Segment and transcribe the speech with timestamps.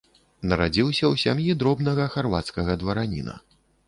[0.51, 3.37] Нарадзіўся ў сям'і дробнага харвацкага двараніна.